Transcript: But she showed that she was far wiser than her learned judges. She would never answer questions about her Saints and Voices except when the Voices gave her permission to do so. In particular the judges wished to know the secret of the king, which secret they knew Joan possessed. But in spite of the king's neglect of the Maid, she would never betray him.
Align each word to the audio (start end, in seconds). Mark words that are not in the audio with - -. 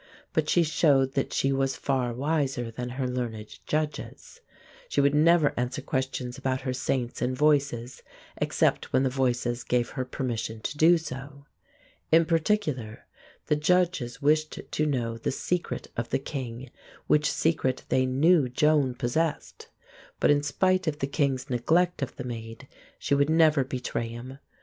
But 0.33 0.49
she 0.49 0.63
showed 0.63 1.11
that 1.13 1.31
she 1.31 1.51
was 1.53 1.75
far 1.75 2.11
wiser 2.11 2.71
than 2.71 2.89
her 2.97 3.07
learned 3.07 3.59
judges. 3.67 4.41
She 4.89 4.99
would 4.99 5.13
never 5.13 5.53
answer 5.55 5.83
questions 5.83 6.39
about 6.39 6.61
her 6.61 6.73
Saints 6.73 7.21
and 7.21 7.37
Voices 7.37 8.01
except 8.37 8.91
when 8.93 9.03
the 9.03 9.11
Voices 9.11 9.63
gave 9.63 9.89
her 9.91 10.03
permission 10.03 10.59
to 10.61 10.75
do 10.75 10.97
so. 10.97 11.45
In 12.11 12.25
particular 12.25 13.05
the 13.45 13.55
judges 13.55 14.23
wished 14.23 14.59
to 14.71 14.85
know 14.87 15.19
the 15.19 15.29
secret 15.31 15.91
of 15.95 16.09
the 16.09 16.17
king, 16.17 16.71
which 17.05 17.31
secret 17.31 17.83
they 17.89 18.07
knew 18.07 18.49
Joan 18.49 18.95
possessed. 18.95 19.69
But 20.19 20.31
in 20.31 20.41
spite 20.41 20.87
of 20.87 20.97
the 20.97 21.05
king's 21.05 21.47
neglect 21.47 22.01
of 22.01 22.15
the 22.15 22.23
Maid, 22.23 22.67
she 22.97 23.13
would 23.13 23.29
never 23.29 23.63
betray 23.63 24.07
him. 24.07 24.39